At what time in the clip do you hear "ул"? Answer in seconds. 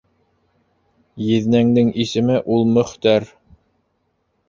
2.57-2.69